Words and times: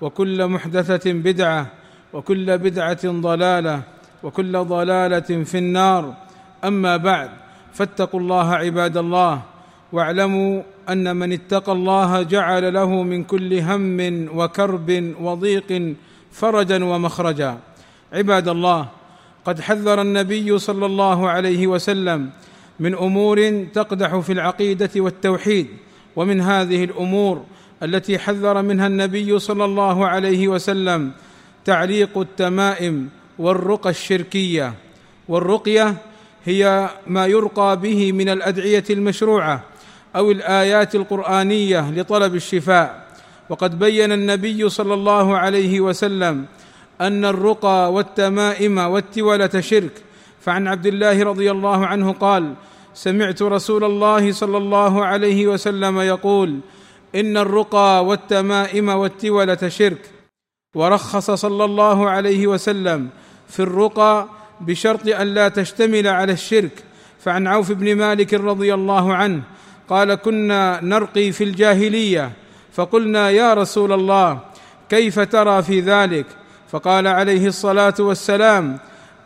وكل 0.00 0.46
محدثة 0.46 1.12
بدعة 1.12 1.66
وكل 2.12 2.58
بدعة 2.58 3.04
ضلالة 3.04 3.82
وكل 4.22 4.58
ضلالة 4.58 5.44
في 5.44 5.58
النار. 5.58 6.14
أما 6.64 6.96
بعد 6.96 7.30
فاتقوا 7.72 8.20
الله 8.20 8.54
عباد 8.54 8.96
الله 8.96 9.42
واعلموا 9.92 10.62
أن 10.88 11.16
من 11.16 11.32
اتقى 11.32 11.72
الله 11.72 12.22
جعل 12.22 12.74
له 12.74 13.02
من 13.02 13.24
كل 13.24 13.58
هم 13.58 14.00
وكرب 14.38 15.14
وضيق 15.20 15.94
فرجا 16.32 16.84
ومخرجا. 16.84 17.58
عباد 18.12 18.48
الله 18.48 18.88
قد 19.44 19.60
حذر 19.60 20.00
النبي 20.00 20.58
صلى 20.58 20.86
الله 20.86 21.30
عليه 21.30 21.66
وسلم 21.66 22.30
من 22.80 22.94
أمور 22.94 23.64
تقدح 23.74 24.16
في 24.18 24.32
العقيدة 24.32 24.90
والتوحيد 24.96 25.66
ومن 26.16 26.40
هذه 26.40 26.84
الأمور 26.84 27.44
التي 27.82 28.18
حذر 28.18 28.62
منها 28.62 28.86
النبي 28.86 29.38
صلى 29.38 29.64
الله 29.64 30.06
عليه 30.06 30.48
وسلم 30.48 31.12
تعليق 31.64 32.18
التمائم 32.18 33.08
والرقى 33.38 33.90
الشركية. 33.90 34.74
والرقية 35.28 35.94
هي 36.44 36.90
ما 37.06 37.26
يرقى 37.26 37.80
به 37.80 38.12
من 38.12 38.28
الأدعية 38.28 38.84
المشروعة 38.90 39.62
أو 40.16 40.30
الآيات 40.30 40.94
القرآنية 40.94 41.90
لطلب 41.90 42.34
الشفاء. 42.34 43.06
وقد 43.48 43.78
بين 43.78 44.12
النبي 44.12 44.68
صلى 44.68 44.94
الله 44.94 45.36
عليه 45.36 45.80
وسلم 45.80 46.44
أن 47.00 47.24
الرقى 47.24 47.92
والتمائم 47.92 48.78
والتولة 48.78 49.60
شرك. 49.60 49.92
فعن 50.40 50.66
عبد 50.68 50.86
الله 50.86 51.24
رضي 51.24 51.50
الله 51.50 51.86
عنه 51.86 52.12
قال 52.12 52.54
سمعت 52.94 53.42
رسول 53.42 53.84
الله 53.84 54.32
صلى 54.32 54.56
الله 54.56 55.04
عليه 55.04 55.46
وسلم 55.46 56.00
يقول 56.00 56.60
إن 57.14 57.36
الرقى 57.36 58.04
والتمائم 58.04 58.88
والتولة 58.88 59.68
شرك. 59.68 60.10
ورخص 60.74 61.30
صلى 61.30 61.64
الله 61.64 62.10
عليه 62.10 62.46
وسلم 62.46 63.08
في 63.48 63.60
الرقى 63.60 64.28
بشرط 64.60 65.08
أن 65.08 65.26
لا 65.26 65.48
تشتمل 65.48 66.06
على 66.06 66.32
الشرك. 66.32 66.84
فعن 67.20 67.46
عوف 67.46 67.72
بن 67.72 67.96
مالك 67.96 68.34
رضي 68.34 68.74
الله 68.74 69.14
عنه 69.14 69.42
قال 69.88 70.14
كنا 70.14 70.80
نرقي 70.82 71.32
في 71.32 71.44
الجاهلية. 71.44 72.32
فقلنا 72.72 73.30
يا 73.30 73.54
رسول 73.54 73.92
الله 73.92 74.38
كيف 74.88 75.20
ترى 75.20 75.62
في 75.62 75.80
ذلك؟ 75.80 76.26
فقال 76.68 77.06
عليه 77.06 77.46
الصلاة 77.46 77.94
والسلام 77.98 78.78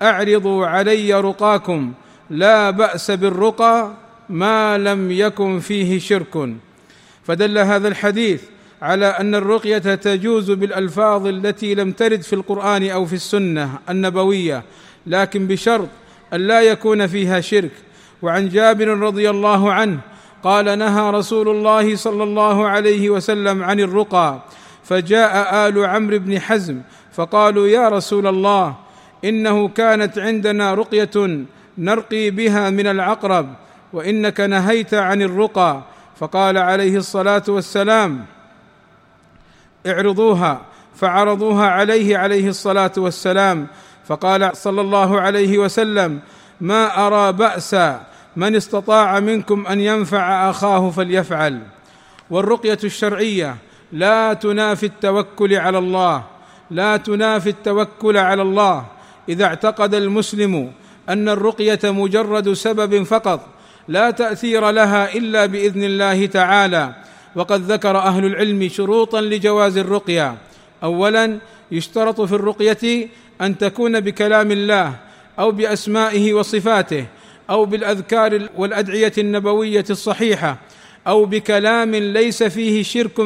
أعرضوا 0.02 0.66
علي 0.66 1.14
رقاكم 1.20 1.92
لا 2.30 2.70
بأس 2.70 3.10
بالرقى 3.10 3.90
ما 4.28 4.78
لم 4.78 5.10
يكن 5.10 5.60
فيه 5.60 5.98
شرك. 5.98 6.54
فدل 7.30 7.58
هذا 7.58 7.88
الحديث 7.88 8.42
على 8.82 9.06
أن 9.06 9.34
الرقية 9.34 9.78
تجوز 9.78 10.50
بالألفاظ 10.50 11.26
التي 11.26 11.74
لم 11.74 11.92
ترد 11.92 12.22
في 12.22 12.32
القرآن 12.32 12.90
أو 12.90 13.06
في 13.06 13.12
السنة 13.12 13.78
النبوية 13.90 14.62
لكن 15.06 15.46
بشرط 15.46 15.88
أن 16.32 16.40
لا 16.40 16.60
يكون 16.60 17.06
فيها 17.06 17.40
شرك. 17.40 17.70
وعن 18.22 18.48
جابر 18.48 18.88
رضي 18.88 19.30
الله 19.30 19.72
عنه 19.72 19.98
قال 20.42 20.78
نهى 20.78 21.10
رسول 21.10 21.48
الله 21.48 21.96
صلى 21.96 22.22
الله 22.22 22.68
عليه 22.68 23.10
وسلم 23.10 23.62
عن 23.62 23.80
الرقى 23.80 24.42
فجاء 24.84 25.68
آل 25.68 25.84
عمرو 25.84 26.18
بن 26.18 26.40
حزم 26.40 26.80
فقالوا 27.12 27.66
يا 27.66 27.88
رسول 27.88 28.26
الله 28.26 28.74
إنه 29.24 29.68
كانت 29.68 30.18
عندنا 30.18 30.74
رقية 30.74 31.44
نرقي 31.78 32.30
بها 32.30 32.70
من 32.70 32.86
العقرب 32.86 33.54
وإنك 33.92 34.40
نهيت 34.40 34.94
عن 34.94 35.22
الرقى. 35.22 35.82
فقال 36.20 36.58
عليه 36.58 36.96
الصلاة 36.96 37.42
والسلام 37.48 38.26
اعرضوها. 39.86 40.60
فعرضوها 40.96 41.66
عليه 41.66 42.18
عليه 42.18 42.48
الصلاة 42.48 42.92
والسلام. 42.96 43.66
فقال 44.04 44.56
صلى 44.56 44.80
الله 44.80 45.20
عليه 45.20 45.58
وسلم 45.58 46.20
ما 46.60 47.06
أرى 47.06 47.32
باسا 47.32 48.06
من 48.36 48.56
استطاع 48.56 49.20
منكم 49.20 49.66
أن 49.66 49.80
ينفع 49.80 50.50
أخاه 50.50 50.90
فليفعل. 50.90 51.60
والرقية 52.30 52.78
الشرعية 52.84 53.56
لا 53.92 54.32
تنافي 54.32 54.86
التوكل 54.86 55.54
على 55.54 55.78
الله 55.78 56.24
لا 56.70 56.96
تنافي 56.96 57.48
التوكل 57.50 58.16
على 58.16 58.42
الله. 58.42 58.84
إذا 59.28 59.44
اعتقد 59.44 59.94
المسلم 59.94 60.72
أن 61.08 61.28
الرقية 61.28 61.80
مجرد 61.84 62.52
سبب 62.52 63.02
فقط 63.02 63.40
لا 63.90 64.10
تأثير 64.10 64.70
لها 64.70 65.14
إلا 65.14 65.46
بإذن 65.46 65.84
الله 65.84 66.26
تعالى. 66.26 66.94
وقد 67.34 67.60
ذكر 67.72 67.98
أهل 67.98 68.24
العلم 68.24 68.68
شروطا 68.68 69.20
لجواز 69.20 69.76
الرقية. 69.76 70.34
اولا 70.82 71.38
يشترط 71.72 72.20
في 72.20 72.32
الرقية 72.32 73.08
أن 73.40 73.58
تكون 73.58 74.00
بكلام 74.00 74.50
الله 74.50 74.94
أو 75.38 75.50
بأسمائه 75.50 76.34
وصفاته 76.34 77.06
أو 77.50 77.64
بالأذكار 77.64 78.48
والأدعية 78.56 79.12
النبوية 79.18 79.84
الصحيحة 79.90 80.56
أو 81.06 81.24
بكلام 81.24 81.94
ليس 81.94 82.42
فيه 82.42 82.82
شرك 82.82 83.20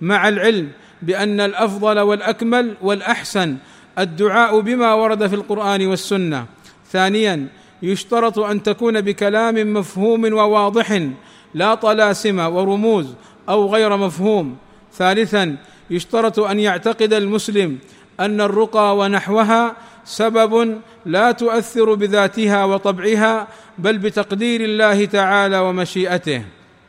مع 0.00 0.28
العلم 0.28 0.68
بأن 1.02 1.40
الأفضل 1.40 1.98
والأكمل 2.00 2.74
والأحسن 2.82 3.56
الدعاء 3.98 4.60
بما 4.60 4.94
ورد 4.94 5.26
في 5.26 5.34
القرآن 5.34 5.86
والسنة. 5.86 6.46
ثانيا 6.92 7.46
يشترط 7.82 8.38
أن 8.38 8.62
تكون 8.62 9.00
بكلام 9.00 9.74
مفهوم 9.74 10.24
وواضح 10.24 11.08
لا 11.54 11.74
طلاسم 11.74 12.38
ورموز 12.38 13.06
أو 13.48 13.74
غير 13.74 13.96
مفهوم. 13.96 14.56
ثالثا 14.92 15.56
يشترط 15.90 16.38
أن 16.38 16.60
يعتقد 16.60 17.12
المسلم 17.12 17.78
أن 18.20 18.40
الرقى 18.40 18.96
ونحوها 18.96 19.76
سبب 20.04 20.80
لا 21.06 21.32
تؤثر 21.32 21.94
بذاتها 21.94 22.64
وطبعها 22.64 23.48
بل 23.78 23.98
بتقدير 23.98 24.60
الله 24.60 25.04
تعالى 25.04 25.58
ومشيئته. 25.58 26.42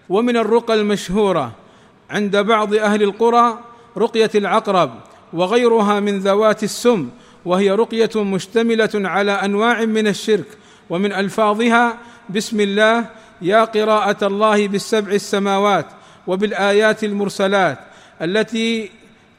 ومن 0.10 0.38
الرقى 0.38 0.74
المشهورة 0.74 1.52
عند 2.10 2.38
بعض 2.38 2.74
أهل 2.74 3.04
القرى 3.04 3.60
رقية 3.98 4.32
العقرب 4.36 4.92
وغيرها 5.34 6.00
من 6.00 6.20
ذوات 6.20 6.64
السم 6.64 7.10
وهي 7.46 7.72
رقية 7.72 8.10
مشتملة 8.16 8.90
على 8.96 9.32
أنواع 9.32 9.86
من 9.86 10.08
الشرك 10.08 10.46
ومن 10.90 11.14
ألفاظها 11.14 11.98
بسم 12.30 12.60
الله 12.60 13.06
يا 13.42 13.64
قراءة 13.64 14.28
الله 14.28 14.68
بالسبع 14.68 15.12
السماوات 15.12 15.86
وبالآيات 16.28 17.04
المرسلات 17.04 17.78
التي 18.22 18.90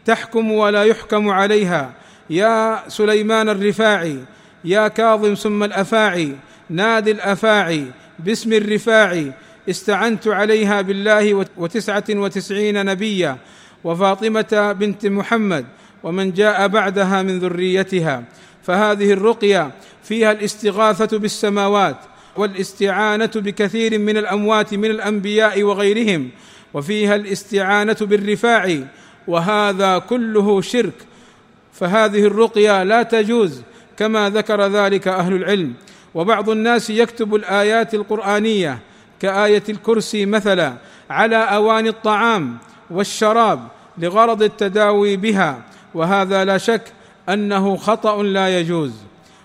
تحكم 0.04 0.53
ولا 0.53 0.84
يحكم 0.84 1.31
عليها. 1.31 1.92
يا 2.31 2.82
سليمان 2.88 3.48
الرفاعي 3.48 4.19
يا 4.64 4.88
كاظم 4.88 5.34
ثم 5.34 5.64
الأفاعي 5.64 6.37
نادي 6.70 7.10
الأفاعي 7.10 7.84
باسم 8.19 8.53
الرفاعي 8.53 9.32
استعنت 9.70 10.28
عليها 10.28 10.81
بالله 10.81 11.47
وتسعة 11.56 12.04
وتسعين 12.10 12.84
نبيا 12.84 13.37
وفاطمة 13.84 14.75
بنت 14.78 15.06
محمد 15.06 15.66
ومن 16.03 16.32
جاء 16.32 16.69
بعدها 16.69 17.22
من 17.22 17.38
ذريتها. 17.38 18.25
فهذه 18.69 19.12
الرقية 19.12 19.70
فيها 20.03 20.32
الاستغاثة 20.32 21.19
بالسماوات 21.19 21.97
والاستعانة 22.37 23.31
بكثير 23.35 23.99
من 23.99 24.17
الأموات 24.17 24.75
من 24.75 24.91
الأنبياء 24.91 25.62
وغيرهم 25.62 26.29
وفيها 26.75 27.15
الاستعانة 27.15 27.97
بالرفاع 28.00 28.79
وهذا 29.29 29.99
كله 29.99 30.61
شرك. 30.61 30.94
فهذه 31.73 32.25
الرقية 32.25 32.82
لا 32.82 33.03
تجوز 33.03 33.62
كما 33.97 34.31
ذكر 34.31 34.67
ذلك 34.67 35.09
أهل 35.09 35.32
العلم. 35.32 35.75
وبعض 36.15 36.50
الناس 36.50 36.91
يكتب 36.91 37.35
الآيات 37.35 37.94
القرآنية 37.94 38.79
كآية 39.20 39.62
الكرسي 39.69 40.26
مثلا 40.26 40.75
على 41.11 41.37
أواني 41.37 41.88
الطعام 41.88 42.59
والشراب 42.91 43.69
لغرض 43.99 44.43
التداوي 44.43 45.17
بها 45.17 45.62
وهذا 45.94 46.44
لا 46.44 46.59
شك 46.59 46.97
أنه 47.28 47.76
خطأ 47.76 48.22
لا 48.22 48.60
يجوز. 48.60 48.92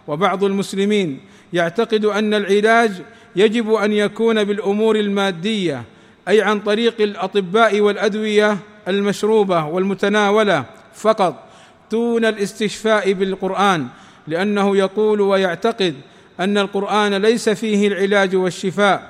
وبعض 0.08 0.44
المسلمين 0.44 1.20
يعتقد 1.54 2.06
أن 2.06 2.34
العلاج 2.34 2.92
يجب 3.36 3.74
أن 3.74 3.92
يكون 3.94 4.44
بالأمور 4.44 4.96
المادية 4.96 5.84
أي 6.28 6.42
عن 6.42 6.60
طريق 6.60 7.02
الأطباء 7.02 7.80
والأدوية 7.80 8.58
المشروبة 8.88 9.66
والمتناولة 9.66 10.66
فقط 10.94 11.44
دون 11.92 12.26
الاستشفاء 12.26 13.14
بالقرآن 13.14 13.88
لأنه 14.28 14.78
يقول 14.78 15.22
ويعتقد 15.22 15.96
أن 16.40 16.58
القرآن 16.58 17.14
ليس 17.14 17.50
فيه 17.50 17.88
العلاج 17.88 18.36
والشفاء. 18.36 19.10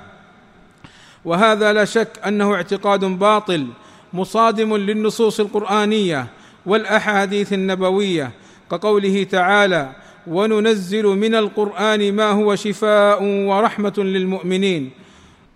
وهذا 1.24 1.72
لا 1.72 1.84
شك 1.84 2.08
أنه 2.26 2.54
اعتقاد 2.54 3.04
باطل 3.04 3.66
مصادم 4.12 4.76
للنصوص 4.76 5.40
القرآنية 5.40 6.26
والأحاديث 6.66 7.52
النبوية 7.52 8.30
كقوله 8.76 9.22
تعالى 9.22 9.92
وننزل 10.26 11.06
من 11.06 11.34
القرآن 11.34 12.12
ما 12.12 12.30
هو 12.30 12.56
شفاء 12.56 13.22
ورحمة 13.22 13.94
للمؤمنين 13.98 14.90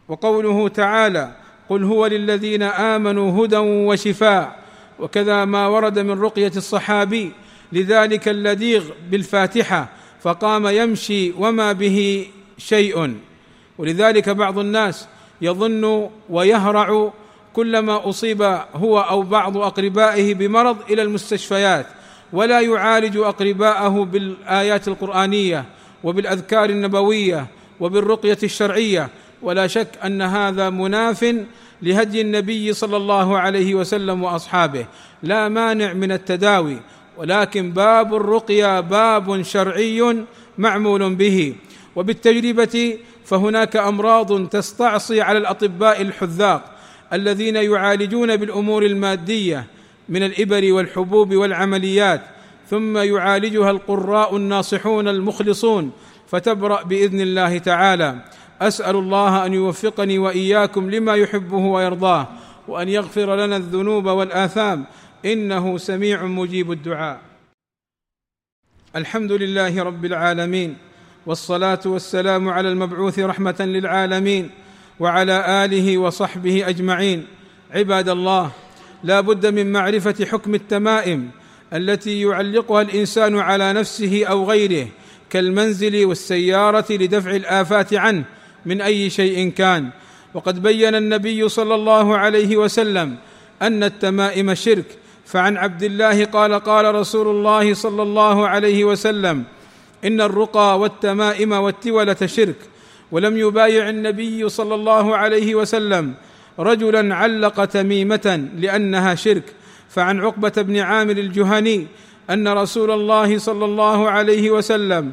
وقوله 0.08 0.68
تعالى 0.68 1.32
قل 1.68 1.84
هو 1.84 2.06
للذين 2.06 2.62
آمنوا 2.62 3.44
هدى 3.44 3.56
وشفاء 3.56 4.58
وكذا 4.98 5.44
ما 5.44 5.66
ورد 5.66 5.98
من 5.98 6.20
رقية 6.20 6.52
الصحابي 6.56 7.32
لذلك 7.72 8.28
اللديغ 8.28 8.84
بالفاتحة 9.10 9.88
فقام 10.20 10.66
يمشي 10.66 11.32
وما 11.38 11.72
به 11.72 12.26
شيء 12.58 13.16
ولذلك 13.78 14.28
بعض 14.28 14.58
الناس 14.58 15.08
يظن 15.40 16.10
ويهرع 16.30 17.12
كلما 17.52 18.08
أصيب 18.08 18.42
هو 18.74 19.00
أو 19.00 19.22
بعض 19.22 19.56
أقربائه 19.56 20.34
بمرض 20.34 20.76
إلى 20.90 21.02
المستشفيات. 21.02 21.86
ولا 22.32 22.60
يعالج 22.60 23.16
أقرباءه 23.16 24.04
بالآيات 24.04 24.88
القرآنية 24.88 25.64
وبالأذكار 26.04 26.70
النبوية 26.70 27.46
وبالرقية 27.80 28.38
الشرعية. 28.42 29.08
ولا 29.42 29.66
شك 29.66 29.88
أن 30.04 30.22
هذا 30.22 30.70
مناف 30.70 31.34
لهدي 31.82 32.20
النبي 32.20 32.72
صلى 32.72 32.96
الله 32.96 33.38
عليه 33.38 33.74
وسلم 33.74 34.22
وأصحابه. 34.22 34.86
لا 35.22 35.48
مانع 35.48 35.92
من 35.92 36.12
التداوي 36.12 36.76
ولكن 37.16 37.70
باب 37.70 38.14
الرقية 38.14 38.80
باب 38.80 39.42
شرعي 39.42 40.24
معمول 40.58 41.14
به. 41.14 41.54
وبالتجربة 41.96 42.98
فهناك 43.24 43.76
أمراض 43.76 44.48
تستعصي 44.48 45.20
على 45.20 45.38
الأطباء 45.38 46.02
الحذاق 46.02 46.78
الذين 47.12 47.56
يعالجون 47.56 48.36
بالأمور 48.36 48.82
المادية 48.86 49.66
من 50.08 50.22
الإبر 50.22 50.72
والحبوب 50.72 51.34
والعمليات 51.34 52.22
ثم 52.70 52.98
يعالجها 52.98 53.70
القراء 53.70 54.36
الناصحون 54.36 55.08
المخلصون 55.08 55.92
فتبرأ 56.28 56.82
بإذن 56.82 57.20
الله 57.20 57.58
تعالى. 57.58 58.24
أسأل 58.60 58.96
الله 58.96 59.46
أن 59.46 59.52
يوفقني 59.52 60.18
وإياكم 60.18 60.90
لما 60.90 61.14
يحبه 61.14 61.56
ويرضاه 61.56 62.26
وأن 62.68 62.88
يغفر 62.88 63.36
لنا 63.36 63.56
الذنوب 63.56 64.06
والآثام. 64.06 64.84
إنه 65.24 65.78
سميع 65.78 66.24
مجيب 66.24 66.72
الدعاء. 66.72 67.20
الحمد 68.96 69.32
لله 69.32 69.82
رب 69.82 70.04
العالمين 70.04 70.76
والصلاة 71.26 71.80
والسلام 71.86 72.48
على 72.48 72.68
المبعوث 72.68 73.18
رحمة 73.18 73.56
للعالمين 73.60 74.50
وعلى 75.00 75.64
آله 75.64 75.98
وصحبه 75.98 76.68
أجمعين. 76.68 77.26
عباد 77.70 78.08
الله 78.08 78.50
لا 79.04 79.20
بد 79.20 79.46
من 79.46 79.72
معرفة 79.72 80.24
حكم 80.24 80.54
التمائم 80.54 81.30
التي 81.72 82.20
يعلقها 82.20 82.82
الإنسان 82.82 83.38
على 83.38 83.72
نفسه 83.72 84.24
أو 84.24 84.50
غيره 84.50 84.86
كالمنزل 85.30 86.04
والسيارة 86.04 86.86
لدفع 86.90 87.30
الآفات 87.30 87.94
عنه 87.94 88.24
من 88.66 88.80
أي 88.80 89.10
شيء 89.10 89.50
كان. 89.50 89.88
وقد 90.34 90.62
بين 90.62 90.94
النبي 90.94 91.48
صلى 91.48 91.74
الله 91.74 92.16
عليه 92.16 92.56
وسلم 92.56 93.16
أن 93.62 93.84
التمائم 93.84 94.54
شرك 94.54 94.84
فعن 95.26 95.56
عبد 95.56 95.82
الله 95.82 96.24
قال 96.24 96.54
قال 96.54 96.94
رسول 96.94 97.28
الله 97.28 97.74
صلى 97.74 98.02
الله 98.02 98.48
عليه 98.48 98.84
وسلم 98.84 99.44
إن 100.04 100.20
الرقى 100.20 100.78
والتمائم 100.78 101.52
والتولة 101.52 102.16
شرك. 102.26 102.56
ولم 103.12 103.36
يبايع 103.36 103.88
النبي 103.88 104.48
صلى 104.48 104.74
الله 104.74 105.16
عليه 105.16 105.54
وسلم 105.54 106.14
رجلا 106.58 107.14
علق 107.14 107.64
تميمة 107.64 108.48
لأنها 108.56 109.14
شرك. 109.14 109.54
فعن 109.88 110.20
عقبة 110.20 110.52
بن 110.56 110.76
عامر 110.76 111.12
الجهني 111.12 111.86
أن 112.30 112.48
رسول 112.48 112.90
الله 112.90 113.38
صلى 113.38 113.64
الله 113.64 114.10
عليه 114.10 114.50
وسلم 114.50 115.12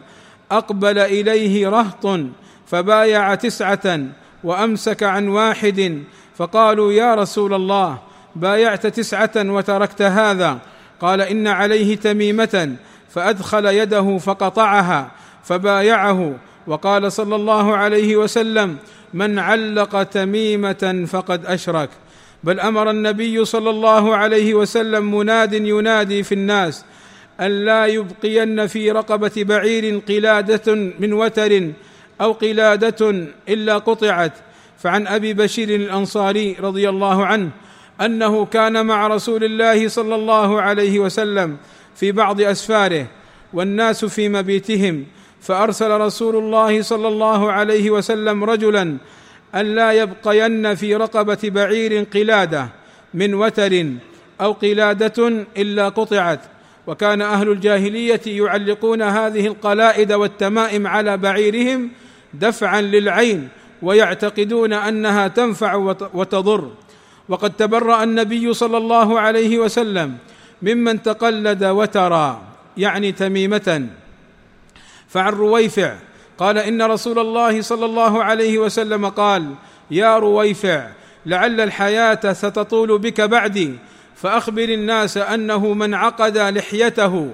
أقبل 0.51 0.99
إليه 0.99 1.69
رهط 1.69 2.19
فبايع 2.67 3.35
تسعة 3.35 3.99
وأمسك 4.43 5.03
عن 5.03 5.27
واحد 5.27 6.03
فقالوا 6.35 6.91
يا 6.91 7.15
رسول 7.15 7.53
الله 7.53 7.97
بايعت 8.35 8.87
تسعة 8.87 9.31
وتركت 9.35 10.01
هذا. 10.01 10.59
قال 11.01 11.21
إن 11.21 11.47
عليه 11.47 11.95
تميمة 11.95 12.75
فأدخل 13.09 13.65
يده 13.65 14.17
فقطعها 14.17 15.11
فبايعه 15.43 16.35
وقال 16.67 17.11
صلى 17.11 17.35
الله 17.35 17.75
عليه 17.75 18.15
وسلم 18.15 18.77
من 19.13 19.39
علق 19.39 20.03
تميمة 20.03 21.05
فقد 21.07 21.45
أشرك. 21.45 21.89
بل 22.43 22.59
أمر 22.59 22.89
النبي 22.89 23.45
صلى 23.45 23.69
الله 23.69 24.15
عليه 24.15 24.53
وسلم 24.53 25.15
مناد 25.15 25.53
ينادي 25.53 26.23
في 26.23 26.31
الناس 26.31 26.85
أن 27.39 27.65
لا 27.65 27.85
يبقين 27.85 28.67
في 28.67 28.91
رقبة 28.91 29.31
بعير 29.37 30.01
قلادة 30.07 30.75
من 30.99 31.13
وتر 31.13 31.71
أو 32.21 32.31
قلادة 32.31 33.27
إلا 33.49 33.77
قطعت. 33.77 34.33
فعن 34.77 35.07
أبي 35.07 35.33
بشير 35.33 35.69
الأنصاري 35.69 36.55
رضي 36.59 36.89
الله 36.89 37.25
عنه 37.25 37.49
أنه 38.01 38.45
كان 38.45 38.85
مع 38.85 39.07
رسول 39.07 39.43
الله 39.43 39.87
صلى 39.87 40.15
الله 40.15 40.61
عليه 40.61 40.99
وسلم 40.99 41.57
في 41.95 42.11
بعض 42.11 42.41
أسفاره 42.41 43.07
والناس 43.53 44.05
في 44.05 44.29
مبيتهم 44.29 45.05
فأرسل 45.41 45.91
رسول 45.91 46.35
الله 46.35 46.81
صلى 46.81 47.07
الله 47.07 47.51
عليه 47.51 47.89
وسلم 47.91 48.43
رجلا 48.43 48.97
أن 49.55 49.75
لا 49.75 49.91
يبقين 49.91 50.75
في 50.75 50.95
رقبة 50.95 51.37
بعير 51.43 52.03
قلادة 52.13 52.69
من 53.13 53.33
وتر 53.33 53.85
أو 54.41 54.51
قلادة 54.51 55.45
إلا 55.57 55.89
قطعت. 55.89 56.39
وكان 56.87 57.21
أهل 57.21 57.49
الجاهلية 57.49 58.21
يعلقون 58.27 59.01
هذه 59.01 59.47
القلائد 59.47 60.13
والتمائم 60.13 60.87
على 60.87 61.17
بعيرهم 61.17 61.89
دفعا 62.33 62.81
للعين 62.81 63.49
ويعتقدون 63.81 64.73
أنها 64.73 65.27
تنفع 65.27 65.75
وتضر. 66.13 66.71
وقد 67.29 67.53
تبرأ 67.53 68.03
النبي 68.03 68.53
صلى 68.53 68.77
الله 68.77 69.19
عليه 69.19 69.57
وسلم 69.57 70.17
ممن 70.61 71.01
تقلد 71.01 71.63
وترى 71.63 72.41
يعني 72.77 73.11
تميمة. 73.11 73.87
فعن 75.15 75.33
رويفع 75.33 75.95
قال 76.37 76.57
إن 76.57 76.81
رسول 76.81 77.19
الله 77.19 77.61
صلى 77.61 77.85
الله 77.85 78.23
عليه 78.23 78.57
وسلم 78.57 79.09
قال 79.09 79.53
يا 79.91 80.17
رويفع 80.17 80.87
لعل 81.25 81.61
الحياة 81.61 82.33
ستطول 82.33 82.99
بك 82.99 83.21
بعدي 83.21 83.73
فأخبر 84.15 84.63
الناس 84.63 85.17
أنه 85.17 85.73
من 85.73 85.93
عقد 85.93 86.37
لحيته 86.37 87.33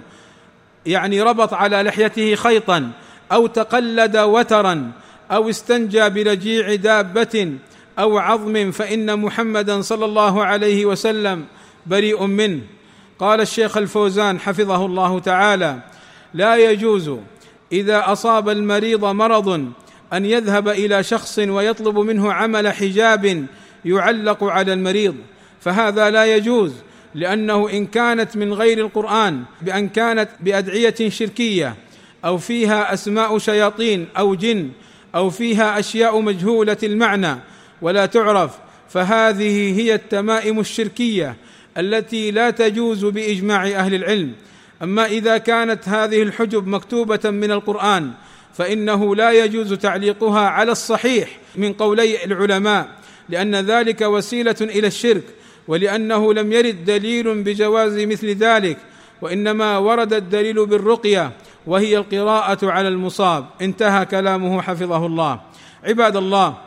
يعني 0.86 1.22
ربط 1.22 1.54
على 1.54 1.84
لحيته 1.84 2.36
خيطا 2.36 2.92
أو 3.32 3.48
تقلد 3.48 4.18
وترا 4.18 4.92
أو 5.32 5.50
استنجى 5.50 6.10
برجيع 6.10 6.76
دابة 6.76 7.54
أو 8.00 8.18
عظم 8.18 8.72
فإن 8.72 9.20
محمدا 9.20 9.82
صلى 9.82 10.06
الله 10.06 10.46
عليه 10.46 10.86
وسلم 10.86 11.46
بريء 11.86 12.26
منه. 12.26 12.62
قال 13.20 13.42
الشيخ 13.42 13.78
الفوزان 13.78 14.40
حفظه 14.40 14.86
الله 14.86 15.20
تعالى 15.20 15.80
لا 16.34 16.56
يجوز 16.56 17.12
إذا 17.72 18.12
أصاب 18.12 18.50
المريض 18.50 19.06
مرض 19.06 19.72
أن 20.14 20.26
يذهب 20.26 20.68
إلى 20.68 21.04
شخص 21.04 21.40
ويطلب 21.40 21.98
منه 21.98 22.34
عمل 22.34 22.74
حجاب 22.74 23.46
يعلق 23.86 24.44
على 24.44 24.74
المريض 24.74 25.16
فهذا 25.62 26.10
لا 26.10 26.36
يجوز 26.36 26.74
لأنه 27.16 27.70
إن 27.70 27.86
كانت 27.86 28.38
من 28.38 28.54
غير 28.54 28.78
القرآن 28.78 29.44
بأن 29.62 29.90
كانت 29.90 30.30
بأدعية 30.40 31.10
شركية 31.10 31.76
أو 32.26 32.38
فيها 32.38 32.94
أسماء 32.94 33.38
شياطين 33.38 34.08
أو 34.18 34.36
جن 34.36 34.70
أو 35.16 35.30
فيها 35.30 35.80
أشياء 35.80 36.20
مجهولة 36.22 36.78
المعنى 36.84 37.38
ولا 37.82 38.06
تعرف 38.06 38.52
فهذه 38.90 39.80
هي 39.80 39.94
التمائم 39.94 40.60
الشركية 40.60 41.36
التي 41.78 42.32
لا 42.32 42.50
تجوز 42.50 43.06
بإجماع 43.06 43.64
أهل 43.68 43.94
العلم. 43.94 44.34
أما 44.84 45.06
إذا 45.06 45.38
كانت 45.38 45.90
هذه 45.90 46.22
الحجب 46.22 46.68
مكتوبة 46.68 47.20
من 47.26 47.52
القرآن 47.52 48.12
فإنه 48.54 49.16
لا 49.16 49.32
يجوز 49.32 49.74
تعليقها 49.74 50.40
على 50.40 50.72
الصحيح 50.72 51.30
من 51.56 51.74
قولي 51.74 52.26
العلماء 52.26 52.88
لأن 53.30 53.56
ذلك 53.56 54.02
وسيلة 54.02 54.56
إلى 54.62 54.88
الشرك 54.88 55.24
ولأنه 55.68 56.34
لم 56.34 56.52
يرد 56.52 56.86
دليل 56.86 57.44
بجواز 57.44 58.00
مثل 58.00 58.28
ذلك 58.28 58.78
وإنما 59.22 59.78
ورد 59.78 60.14
الدليل 60.14 60.66
بالرقية 60.66 61.32
وهي 61.68 61.98
القراءة 61.98 62.72
على 62.72 62.88
المصاب. 62.88 63.46
انتهى 63.62 64.06
كلامه 64.06 64.62
حفظه 64.62 65.06
الله. 65.06 65.40
عباد 65.84 66.16
الله 66.16 66.58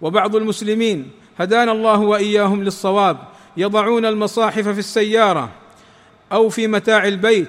وبعض 0.00 0.36
المسلمين 0.36 1.10
هدانا 1.38 1.72
الله 1.72 2.00
وإياهم 2.00 2.64
للصواب 2.64 3.18
يضعون 3.56 4.06
المصاحف 4.06 4.68
في 4.68 4.78
السيارة. 4.78 5.61
أو 6.32 6.48
في 6.48 6.66
متاع 6.66 7.08
البيت 7.08 7.48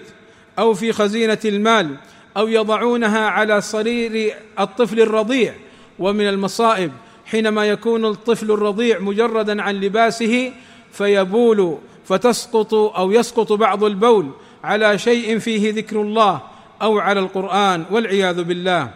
أو 0.59 0.73
في 0.73 0.93
خزينة 0.93 1.37
المال 1.45 1.95
أو 2.37 2.47
يضعونها 2.47 3.27
على 3.27 3.61
صرير 3.61 4.35
الطفل 4.59 4.99
الرضيع 4.99 5.53
ومن 5.99 6.27
المصائب 6.27 6.91
حينما 7.25 7.65
يكون 7.65 8.05
الطفل 8.05 8.51
الرضيع 8.51 8.99
مجردا 8.99 9.61
عن 9.61 9.75
لباسه 9.75 10.51
فيبول 10.91 11.77
فتسقط 12.05 12.73
أو 12.73 13.11
يسقط 13.11 13.53
بعض 13.53 13.83
البول 13.83 14.31
على 14.63 14.97
شيء 14.97 15.39
فيه 15.39 15.73
ذكر 15.73 16.01
الله 16.01 16.41
أو 16.81 16.99
على 16.99 17.19
القرآن 17.19 17.85
والعياذ 17.91 18.43
بالله. 18.43 18.89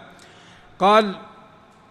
قال 0.80 1.16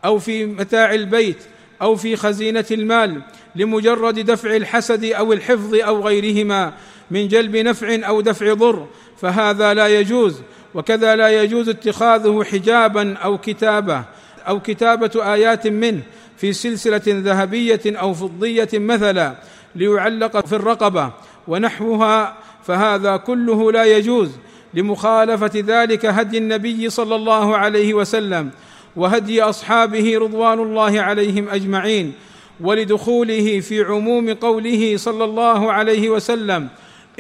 أو 0.05 0.19
في 0.19 0.47
متاع 0.47 0.95
البيت 0.95 1.43
أو 1.83 1.97
في 1.97 2.17
خزينة 2.17 2.65
المال 2.71 3.23
لمجرد 3.57 4.19
دفع 4.19 4.57
الحسد 4.57 5.05
أو 5.05 5.33
الحفظ 5.33 5.75
أو 5.75 6.07
غيرهما 6.07 6.73
من 7.11 7.29
جلب 7.29 7.57
نفع 7.57 8.09
أو 8.09 8.21
دفع 8.21 8.55
ضر 8.55 8.87
فهذا 9.21 9.75
لا 9.75 9.87
يجوز. 10.01 10.41
وكذا 10.75 11.17
لا 11.17 11.43
يجوز 11.43 11.69
اتخاذه 11.69 12.45
حجابا 12.45 13.17
أو 13.17 13.39
كتابة 13.39 14.05
أو 14.49 14.61
كتابة 14.61 15.35
آيات 15.35 15.67
منه 15.67 16.03
في 16.37 16.53
سلسلة 16.53 17.03
ذهبية 17.07 17.81
أو 17.87 18.15
فضية 18.15 18.69
مثلا 18.75 19.35
ليعلق 19.75 20.47
في 20.47 20.53
الرقبة 20.53 21.11
ونحوها 21.49 22.37
فهذا 22.67 23.17
كله 23.17 23.73
لا 23.73 23.85
يجوز 23.85 24.31
لمخالفة 24.75 25.51
ذلك 25.55 26.07
هدي 26.07 26.39
النبي 26.39 26.91
صلى 26.91 27.15
الله 27.15 27.57
عليه 27.57 27.95
وسلم 27.95 28.51
وهدي 28.97 29.43
أصحابه 29.43 30.19
رضوان 30.19 30.59
الله 30.59 31.01
عليهم 31.01 31.49
أجمعين. 31.49 32.13
ولدخوله 32.61 33.61
في 33.61 33.85
عموم 33.85 34.35
قوله 34.35 34.97
صلى 34.97 35.25
الله 35.25 35.73
عليه 35.73 36.11
وسلم 36.11 36.69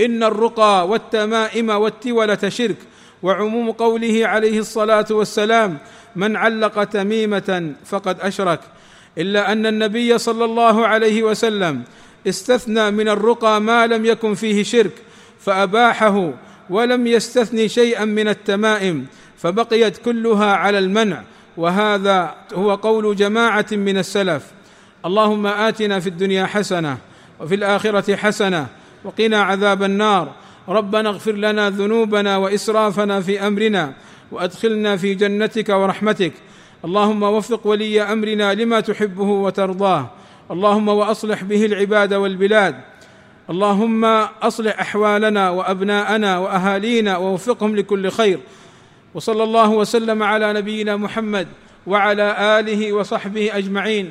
إن 0.00 0.22
الرقى 0.22 0.88
والتمائم 0.88 1.70
والتولة 1.70 2.48
شرك 2.48 2.76
وعموم 3.22 3.70
قوله 3.70 4.26
عليه 4.26 4.58
الصلاة 4.58 5.06
والسلام 5.10 5.78
من 6.16 6.36
علق 6.36 6.84
تميمة 6.84 7.72
فقد 7.84 8.20
أشرك. 8.20 8.60
إلا 9.18 9.52
أن 9.52 9.66
النبي 9.66 10.18
صلى 10.18 10.44
الله 10.44 10.86
عليه 10.86 11.22
وسلم 11.22 11.82
استثنى 12.26 12.90
من 12.90 13.08
الرقى 13.08 13.60
ما 13.60 13.86
لم 13.86 14.04
يكن 14.04 14.34
فيه 14.34 14.62
شرك 14.62 14.92
فأباحه 15.40 16.32
ولم 16.70 17.06
يستثني 17.06 17.68
شيئا 17.68 18.04
من 18.04 18.28
التمائم 18.28 19.06
فبقيت 19.38 19.96
كلها 19.96 20.52
على 20.52 20.78
المنع. 20.78 21.22
وهذا 21.56 22.34
هو 22.54 22.74
قول 22.74 23.16
جماعة 23.16 23.66
من 23.72 23.98
السلف. 23.98 24.55
اللهم 25.06 25.46
آتنا 25.46 26.00
في 26.00 26.08
الدنيا 26.08 26.46
حسنة 26.46 26.98
وفي 27.40 27.54
الآخرة 27.54 28.16
حسنة 28.16 28.66
وقنا 29.04 29.42
عذاب 29.42 29.82
النار. 29.82 30.32
ربنا 30.68 31.08
اغفر 31.08 31.32
لنا 31.32 31.70
ذنوبنا 31.70 32.36
وإسرافنا 32.36 33.20
في 33.20 33.46
أمرنا 33.46 33.92
وأدخلنا 34.32 34.96
في 34.96 35.14
جنتك 35.14 35.68
ورحمتك. 35.68 36.32
اللهم 36.84 37.22
وفق 37.22 37.66
ولي 37.66 38.02
أمرنا 38.02 38.54
لما 38.54 38.80
تحبه 38.80 39.22
وترضاه. 39.22 40.10
اللهم 40.50 40.88
وأصلح 40.88 41.44
به 41.44 41.66
العباد 41.66 42.14
والبلاد. 42.14 42.74
اللهم 43.50 44.04
أصلح 44.42 44.80
أحوالنا 44.80 45.50
وأبناءنا 45.50 46.38
وأهالينا 46.38 47.16
ووفقهم 47.16 47.76
لكل 47.76 48.10
خير. 48.10 48.38
وصلى 49.14 49.42
الله 49.42 49.70
وسلم 49.70 50.22
على 50.22 50.52
نبينا 50.52 50.96
محمد 50.96 51.48
وعلى 51.86 52.58
آله 52.58 52.92
وصحبه 52.92 53.50
أجمعين. 53.58 54.10